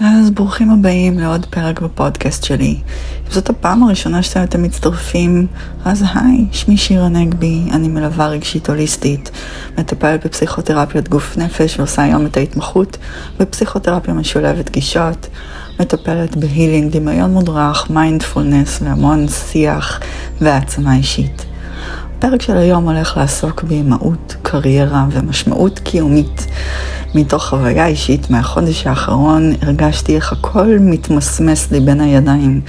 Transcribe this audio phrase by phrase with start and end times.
[0.00, 2.76] אז ברוכים הבאים לעוד פרק בפודקאסט שלי.
[3.26, 5.46] אם זאת הפעם הראשונה שאתם מצטרפים,
[5.84, 9.30] אז היי, שמי שירה נגבי, אני מלווה רגשית הוליסטית,
[9.78, 12.96] מטפלת בפסיכותרפיית גוף נפש ועושה היום את ההתמחות
[13.38, 15.26] בפסיכותרפיה משולבת גישות,
[15.80, 20.00] מטפלת בהילינג, דמיון מודרך, מיינדפולנס והמון שיח
[20.40, 21.49] והעצמה אישית.
[22.20, 26.46] הפרק של היום הולך לעסוק באימהות, קריירה ומשמעות קיומית.
[27.14, 32.60] מתוך חוויה אישית מהחודש האחרון הרגשתי איך הכל מתמסמס לי בין הידיים.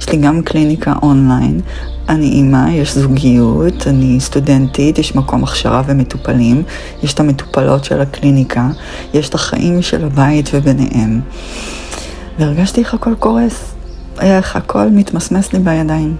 [0.00, 1.60] יש לי גם קליניקה אונליין,
[2.08, 6.62] אני אימא, יש זוגיות, אני סטודנטית, יש מקום הכשרה ומטופלים,
[7.02, 8.68] יש את המטופלות של הקליניקה,
[9.14, 11.20] יש את החיים של הבית וביניהם.
[12.38, 13.77] והרגשתי איך הכל קורס.
[14.20, 16.16] איך הכל מתמסמס לי בידיים.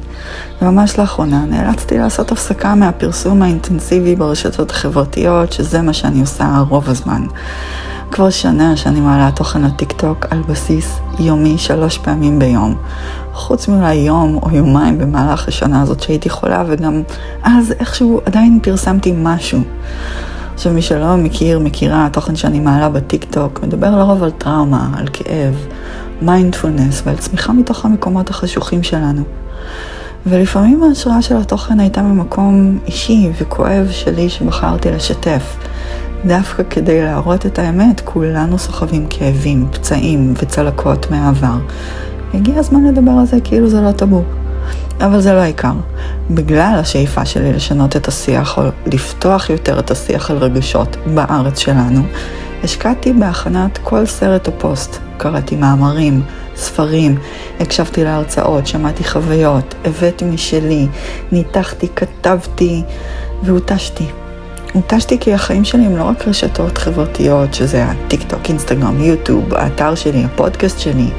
[0.62, 7.27] וממש לאחרונה נאלצתי לעשות הפסקה מהפרסום האינטנסיבי ברשתות החברתיות, שזה מה שאני עושה רוב הזמן.
[8.11, 12.74] כבר שנה שאני מעלה תוכן לטיקטוק על בסיס יומי שלוש פעמים ביום.
[13.32, 17.02] חוץ מאולי יום או יומיים במהלך השנה הזאת שהייתי חולה, וגם
[17.43, 19.60] אז איכשהו עדיין פרסמתי משהו.
[20.54, 25.54] עכשיו, מי שלא מכיר, מכירה, התוכן שאני מעלה בטיקטוק מדבר לרוב על טראומה, על כאב,
[26.23, 29.23] מיינדפולנס ועל צמיחה מתוך המקומות החשוכים שלנו.
[30.27, 35.57] ולפעמים ההשראה של התוכן הייתה ממקום אישי וכואב שלי שבחרתי לשתף.
[36.27, 41.59] דווקא כדי להראות את האמת, כולנו סוחבים כאבים, פצעים וצלקות מהעבר.
[42.35, 44.23] הגיע הזמן לדבר על זה כאילו זה לא טאבו.
[45.01, 45.73] אבל זה לא העיקר.
[46.30, 52.03] בגלל השאיפה שלי לשנות את השיח, או לפתוח יותר את השיח על רגשות בארץ שלנו,
[52.65, 55.07] השקעתי בהכנת כל סרט או פוסט.
[55.19, 56.23] קראתי מאמרים,
[56.57, 57.19] ספרים,
[57.61, 60.87] הקשבתי להרצאות, שמעתי חוויות, הבאתי משלי,
[61.33, 62.83] ניתחתי, כתבתי
[63.43, 64.05] והותשתי.
[64.72, 69.94] הותשתי כי החיים שלי הם לא רק רשתות חברתיות, שזה הטיק טוק, אינסטגרם, יוטיוב, האתר
[69.94, 71.10] שלי, הפודקאסט שלי,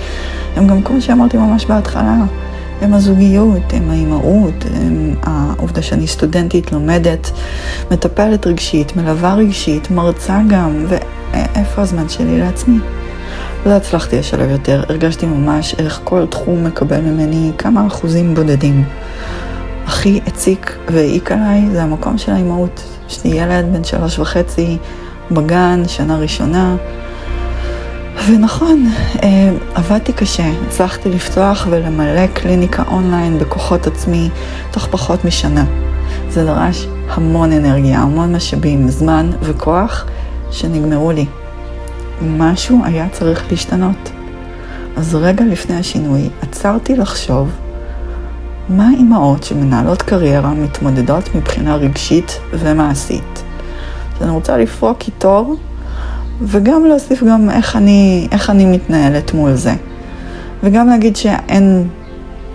[0.55, 2.15] הם גם כמו שאמרתי ממש בהתחלה,
[2.81, 7.31] הם הזוגיות, הם האימהות, הם העובדה שאני סטודנטית, לומדת,
[7.91, 12.79] מטפלת רגשית, מלווה רגשית, מרצה גם, ואיפה הזמן שלי לעצמי?
[13.65, 18.85] לא הצלחתי לשלב יותר, הרגשתי ממש איך כל תחום מקבל ממני כמה אחוזים בודדים.
[19.85, 22.83] הכי הציק והעיק עליי זה המקום של האימהות.
[23.09, 24.77] יש לי ילד בן שלוש וחצי
[25.31, 26.75] בגן, שנה ראשונה.
[28.27, 28.85] ונכון,
[29.23, 34.29] אה, עבדתי קשה, הצלחתי לפתוח ולמלא קליניקה אונליין בכוחות עצמי
[34.71, 35.65] תוך פחות משנה.
[36.29, 40.05] זה דרש המון אנרגיה, המון משאבים, זמן וכוח
[40.51, 41.25] שנגמרו לי.
[42.21, 44.09] משהו היה צריך להשתנות.
[44.97, 47.49] אז רגע לפני השינוי עצרתי לחשוב
[48.69, 53.43] מה אימהות שמנהלות קריירה מתמודדות מבחינה רגשית ומעשית.
[54.15, 55.55] אז אני רוצה לפרוק קיטור
[56.41, 59.73] וגם להוסיף גם איך אני, איך אני מתנהלת מול זה.
[60.63, 61.87] וגם להגיד שאין,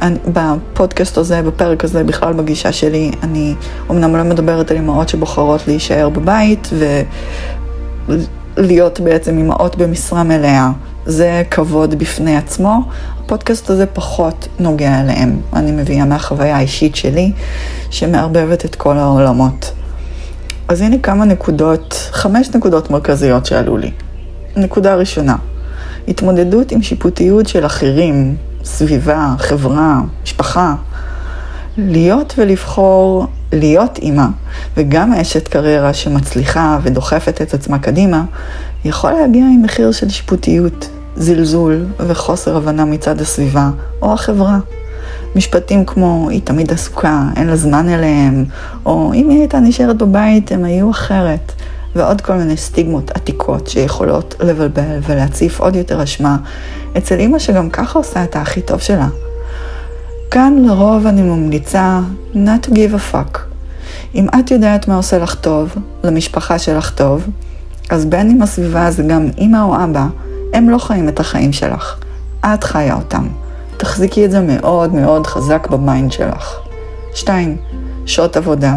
[0.03, 3.55] אני, בפודקאסט הזה, בפרק הזה, בכלל בגישה שלי, אני
[3.89, 6.71] אומנם לא מדברת על אימהות שבוחרות להישאר בבית
[8.57, 10.71] ולהיות בעצם אימהות במשרה מלאה.
[11.07, 12.81] זה כבוד בפני עצמו.
[13.25, 15.41] הפודקאסט הזה פחות נוגע אליהם.
[15.53, 17.33] אני מביאה מהחוויה האישית שלי,
[17.91, 19.73] שמערבבת את כל העולמות.
[20.69, 23.91] אז הנה כמה נקודות, חמש נקודות מרכזיות שעלו לי.
[24.57, 25.37] נקודה ראשונה,
[26.09, 30.75] התמודדות עם שיפוטיות של אחרים, סביבה, חברה, משפחה.
[31.77, 34.27] להיות ולבחור להיות אימא,
[34.77, 38.25] וגם אשת קריירה שמצליחה ודוחפת את עצמה קדימה,
[38.85, 43.71] יכול להגיע עם מחיר של שיפוטיות, זלזול וחוסר הבנה מצד הסביבה
[44.03, 44.59] או החברה.
[45.37, 48.45] משפטים כמו, היא תמיד עסוקה, אין לה זמן אליהם,
[48.87, 51.53] או אם היא הייתה נשארת בבית, הם היו אחרת.
[51.97, 56.37] ועוד כל מיני סטיגמות עתיקות שיכולות לבלבל ולהציף עוד יותר אשמה
[56.99, 59.09] אצל אימא שגם ככה עושה את הכי טוב שלה.
[60.35, 62.01] כאן לרוב אני ממליצה
[62.35, 63.39] not to give a fuck.
[64.15, 65.75] אם את יודעת מה עושה לך טוב,
[66.05, 67.27] למשפחה שלך טוב,
[67.91, 70.07] אז בין אם הסביבה זה גם אימא או אבא,
[70.55, 71.99] הם לא חיים את החיים שלך.
[72.45, 73.29] את חיה אותם.
[73.77, 76.55] תחזיקי את זה מאוד מאוד חזק ב mind שלך.
[77.15, 77.57] שתיים,
[78.07, 78.77] שעות עבודה.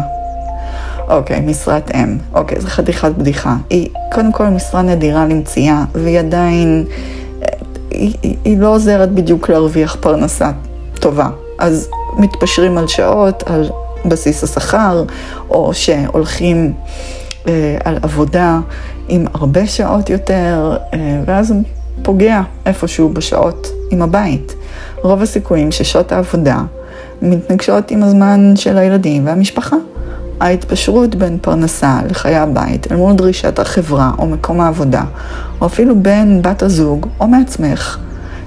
[1.08, 2.18] אוקיי, משרת אם.
[2.34, 3.56] אוקיי, זו חתיכת בדיחה.
[3.70, 6.84] היא קודם כל משרה נדירה למציאה, והיא עדיין...
[7.90, 10.50] היא, היא, היא לא עוזרת בדיוק להרוויח פרנסה
[11.00, 11.28] טובה.
[11.58, 13.70] אז מתפשרים על שעות, על
[14.04, 15.04] בסיס השכר,
[15.50, 16.72] או שהולכים
[17.48, 18.60] אה, על עבודה
[19.08, 21.54] עם הרבה שעות יותר, אה, ואז
[22.02, 24.54] פוגע איפשהו בשעות עם הבית.
[25.02, 26.62] רוב הסיכויים ששעות העבודה
[27.22, 29.76] מתנגשות עם הזמן של הילדים והמשפחה.
[30.40, 35.02] ההתפשרות בין פרנסה לחיי הבית אל מול דרישת החברה או מקום העבודה,
[35.60, 37.98] או אפילו בין בת הזוג או מעצמך,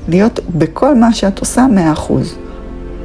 [0.07, 1.65] להיות בכל מה שאת עושה
[1.95, 2.11] 100%.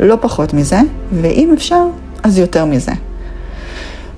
[0.01, 0.81] לא פחות מזה,
[1.13, 1.85] ואם אפשר,
[2.23, 2.93] אז יותר מזה.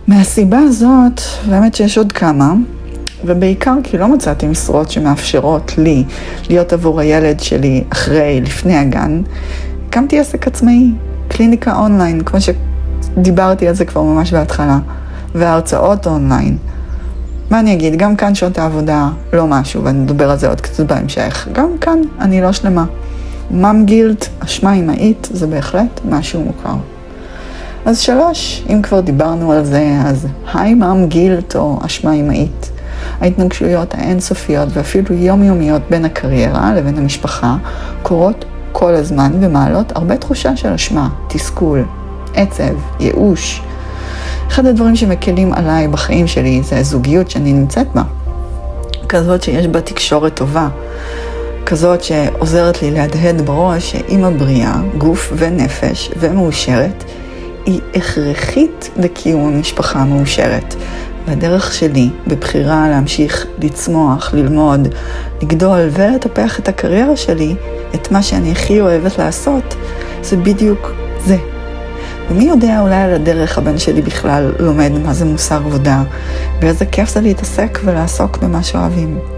[0.06, 2.54] מהסיבה הזאת, באמת שיש עוד כמה,
[3.24, 6.04] ובעיקר כי לא מצאתי משרות שמאפשרות לי
[6.48, 9.22] להיות עבור הילד שלי אחרי, לפני הגן,
[9.88, 10.90] הקמתי עסק עצמאי,
[11.28, 14.78] קליניקה אונליין, כמו שדיברתי על זה כבר ממש בהתחלה,
[15.34, 16.56] והרצאות אונליין.
[17.50, 20.86] מה אני אגיד, גם כאן שעות העבודה לא משהו, ואני אדבר על זה עוד קצת
[20.86, 21.48] בהמשך.
[21.52, 22.84] גם כאן אני לא שלמה.
[23.50, 26.74] מאם גילט, אשמה אמהית, זה בהחלט משהו מוכר.
[27.84, 32.70] אז שלוש, אם כבר דיברנו על זה, אז היי מאם גילט או אשמה אמהית.
[33.20, 37.56] ההתנגשויות האינסופיות ואפילו יומיומיות בין הקריירה לבין המשפחה
[38.02, 41.84] קורות כל הזמן ומעלות הרבה תחושה של אשמה, תסכול,
[42.34, 43.62] עצב, ייאוש.
[44.48, 48.02] אחד הדברים שמקלים עליי בחיים שלי זה הזוגיות שאני נמצאת בה.
[49.08, 50.68] כזאת שיש בה תקשורת טובה.
[51.68, 57.04] כזאת שעוזרת לי להדהד בראש שאימא בריאה, גוף ונפש ומאושרת,
[57.66, 60.74] היא הכרחית לקיום המשפחה המאושרת.
[61.26, 64.88] והדרך שלי, בבחירה להמשיך לצמוח, ללמוד,
[65.42, 67.54] לגדול ולטפח את הקריירה שלי,
[67.94, 69.74] את מה שאני הכי אוהבת לעשות,
[70.22, 70.92] זה בדיוק
[71.26, 71.36] זה.
[72.30, 76.02] ומי יודע אולי על הדרך הבן שלי בכלל לומד מה זה מושג עבודה,
[76.60, 79.37] ואיזה כיף זה להתעסק ולעסוק במה שאוהבים.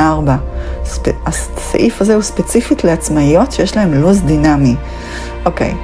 [0.00, 0.36] ארבע,
[0.84, 1.02] ספ...
[1.26, 4.74] הסעיף הזה הוא ספציפית לעצמאיות שיש להן לו"ז דינמי.
[5.44, 5.74] אוקיי,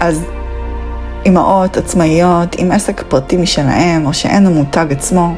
[0.00, 0.24] אז
[1.24, 5.34] אימהות עצמאיות עם עסק פרטי משלהם, או שאין המותג עצמו,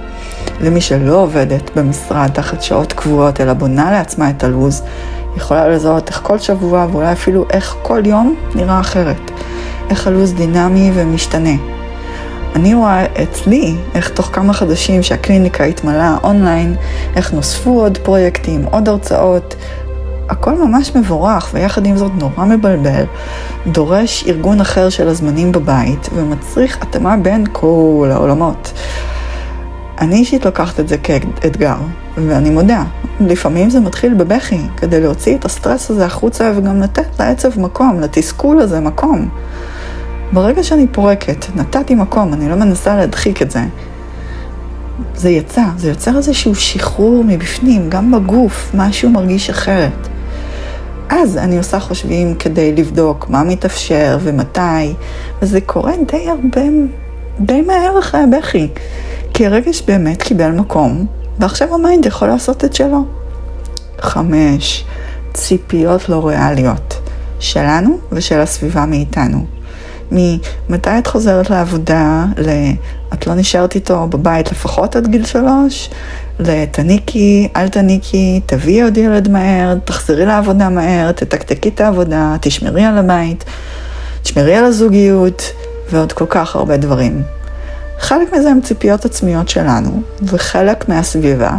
[0.61, 4.83] למי שלא עובדת במשרד תחת שעות קבועות, אלא בונה לעצמה את הלו"ז,
[5.37, 9.31] יכולה לזהות איך כל שבוע, ואולי אפילו איך כל יום נראה אחרת.
[9.91, 11.82] איך הלו"ז דינמי ומשתנה.
[12.55, 16.75] אני רואה אצלי איך תוך כמה חודשים שהקליניקה התמלאה אונליין,
[17.17, 19.55] איך נוספו עוד פרויקטים, עוד הרצאות,
[20.29, 23.05] הכל ממש מבורך, ויחד עם זאת נורא מבלבל,
[23.67, 28.73] דורש ארגון אחר של הזמנים בבית, ומצריך התאמה בין כל העולמות.
[29.99, 31.77] אני אישית לוקחת את זה כאתגר,
[32.17, 32.85] ואני מודה,
[33.21, 38.59] לפעמים זה מתחיל בבכי, כדי להוציא את הסטרס הזה החוצה וגם לתת לעצב מקום, לתסכול
[38.59, 39.29] הזה מקום.
[40.33, 43.61] ברגע שאני פורקת, נתתי מקום, אני לא מנסה להדחיק את זה,
[45.15, 50.09] זה יצא, זה יוצר איזשהו שחרור מבפנים, גם בגוף, משהו מרגיש אחרת.
[51.09, 54.95] אז אני עושה חושבים כדי לבדוק מה מתאפשר ומתי,
[55.43, 56.63] וזה קורה די הרבה,
[57.41, 58.69] די מהר אחרי הבכי.
[59.35, 61.07] כי הרגש באמת קיבל מקום,
[61.39, 63.05] ועכשיו ה mind יכול לעשות את שלו.
[64.01, 64.85] חמש,
[65.35, 66.95] ציפיות לא ריאליות,
[67.41, 69.62] שלנו ושל הסביבה מאיתנו.
[70.13, 72.49] ממתי את חוזרת לעבודה, ל...
[73.15, 75.91] את לא נשארת איתו בבית לפחות עד גיל שלוש,
[76.39, 82.99] תניקי, אל תניקי, תביאי עוד ילד מהר, תחזרי לעבודה מהר, תתקתקי את העבודה, תשמרי על
[82.99, 83.45] הבית,
[84.23, 85.43] תשמרי על הזוגיות,
[85.91, 87.23] ועוד כל כך הרבה דברים.
[87.99, 91.51] חלק מזה הם ציפיות עצמיות שלנו, וחלק מהסביבה,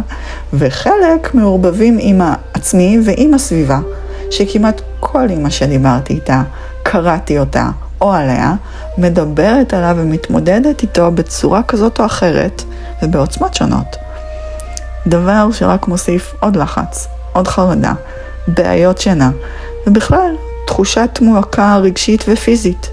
[0.52, 3.78] וחלק מעורבבים עם העצמי ועם הסביבה,
[4.30, 6.42] שכמעט כל אימא שדיברתי איתה,
[6.82, 7.70] קראתי אותה,
[8.04, 8.54] או עליה,
[8.98, 12.62] מדברת עליו ומתמודדת איתו בצורה כזאת או אחרת,
[13.02, 13.96] ובעוצמות שונות.
[15.06, 17.92] דבר שרק מוסיף עוד לחץ, עוד חרדה,
[18.48, 19.30] בעיות שינה,
[19.86, 20.34] ובכלל,
[20.66, 22.90] תחושת מועקה רגשית ופיזית.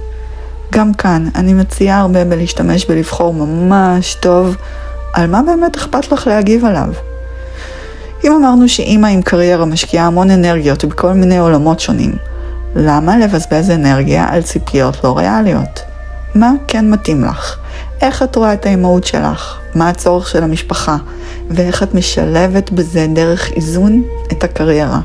[0.74, 4.56] גם כאן, אני מציעה הרבה בלהשתמש בלבחור ממש טוב
[5.14, 6.90] על מה באמת אכפת לך להגיב עליו.
[8.24, 12.16] אם אמרנו שאימא עם קריירה משקיעה המון אנרגיות בכל מיני עולמות שונים,
[12.76, 15.82] למה לבזבז אנרגיה על ציפיות לא ריאליות?
[16.36, 17.58] מה כן מתאים לך?
[18.02, 19.58] איך את רואה את האימהות שלך?
[19.76, 20.98] מה הצורך של המשפחה?
[21.50, 25.00] ואיך את משלבת בזה דרך איזון את הקריירה?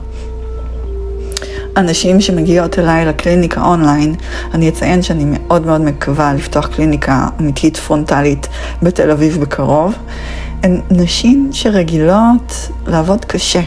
[1.76, 4.14] הנשים שמגיעות אליי לקליניקה אונליין,
[4.54, 8.49] אני אציין שאני מאוד מאוד מקווה לפתוח קליניקה אמיתית פרונטלית
[8.82, 9.94] בתל אביב בקרוב,
[10.62, 13.61] הן נשים שרגילות לעבוד קשה,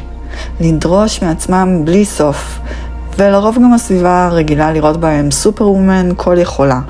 [0.59, 2.59] לדרוש מעצמם בלי סוף,
[3.19, 6.81] ולרוב גם הסביבה רגילה לראות בהם סופר וומן כל יכולה.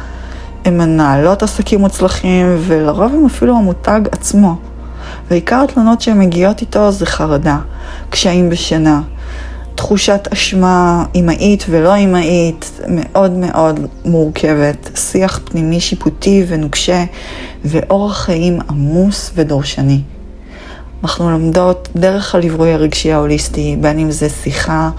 [0.65, 4.55] הן מנהלות עסקים מוצלחים, ולרוב הם אפילו המותג עצמו.
[5.29, 7.57] ועיקר התלונות שהן מגיעות איתו זה חרדה,
[8.09, 9.01] קשיים בשינה,
[9.75, 17.03] תחושת אשמה אמהית ולא אמהית מאוד מאוד מורכבת, שיח פנימי שיפוטי ונוקשה
[17.65, 20.01] ואורח חיים עמוס ודורשני.
[21.03, 24.89] אנחנו לומדות דרך הליווי הרגשי ההוליסטי, בין אם זה שיחה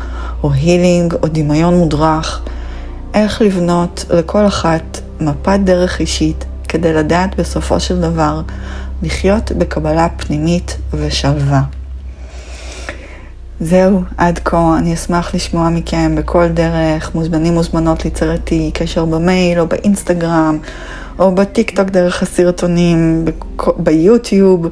[0.42, 2.42] או הילינג או דמיון מודרך,
[3.14, 8.40] איך לבנות לכל אחת מפת דרך אישית, כדי לדעת בסופו של דבר
[9.02, 11.62] לחיות בקבלה פנימית ושלווה.
[13.60, 14.78] זהו, עד כה.
[14.78, 17.14] אני אשמח לשמוע מכם בכל דרך.
[17.14, 20.58] מוזמנים מוזמנות ליצור איתי קשר במייל או באינסטגרם
[21.18, 23.24] או בטיק טוק דרך הסרטונים,
[23.76, 24.66] ביוטיוב.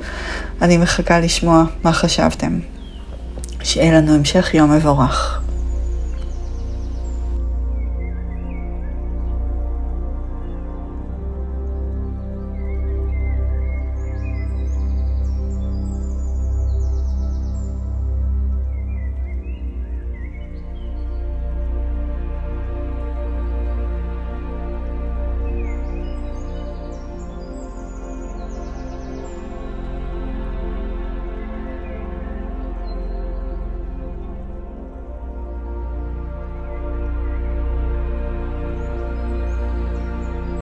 [0.63, 2.59] אני מחכה לשמוע מה חשבתם.
[3.63, 5.41] שיהיה לנו המשך יום מבורך.